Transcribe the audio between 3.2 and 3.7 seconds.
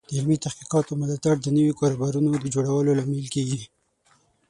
کیږي.